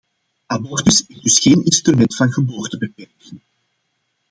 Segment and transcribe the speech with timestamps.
[0.49, 3.41] Abortus is dus geen instrument van geboortebeperking.